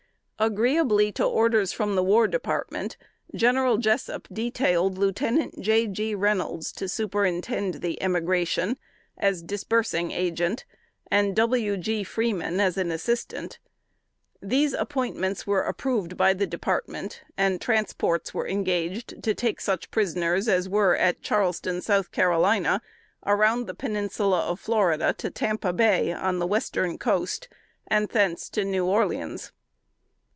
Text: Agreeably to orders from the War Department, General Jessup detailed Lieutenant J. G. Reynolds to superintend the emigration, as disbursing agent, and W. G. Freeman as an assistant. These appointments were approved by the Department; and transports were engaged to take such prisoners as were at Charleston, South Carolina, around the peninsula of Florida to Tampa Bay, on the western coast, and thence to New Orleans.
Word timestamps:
Agreeably 0.43 1.11
to 1.11 1.23
orders 1.23 1.71
from 1.71 1.93
the 1.93 2.01
War 2.01 2.27
Department, 2.27 2.97
General 3.35 3.77
Jessup 3.77 4.27
detailed 4.33 4.97
Lieutenant 4.97 5.59
J. 5.61 5.85
G. 5.85 6.15
Reynolds 6.15 6.71
to 6.71 6.89
superintend 6.89 7.75
the 7.75 8.01
emigration, 8.01 8.79
as 9.19 9.43
disbursing 9.43 10.09
agent, 10.09 10.65
and 11.11 11.35
W. 11.35 11.77
G. 11.77 12.03
Freeman 12.03 12.59
as 12.59 12.75
an 12.75 12.91
assistant. 12.91 13.59
These 14.41 14.73
appointments 14.73 15.45
were 15.45 15.61
approved 15.61 16.17
by 16.17 16.33
the 16.33 16.47
Department; 16.47 17.21
and 17.37 17.61
transports 17.61 18.33
were 18.33 18.47
engaged 18.47 19.21
to 19.21 19.35
take 19.35 19.61
such 19.61 19.91
prisoners 19.91 20.47
as 20.47 20.67
were 20.67 20.95
at 20.95 21.21
Charleston, 21.21 21.81
South 21.83 22.11
Carolina, 22.11 22.81
around 23.27 23.67
the 23.67 23.75
peninsula 23.75 24.39
of 24.47 24.59
Florida 24.59 25.13
to 25.19 25.29
Tampa 25.29 25.71
Bay, 25.71 26.11
on 26.11 26.39
the 26.39 26.47
western 26.47 26.97
coast, 26.97 27.47
and 27.85 28.09
thence 28.09 28.49
to 28.49 28.65
New 28.65 28.87
Orleans. 28.87 29.51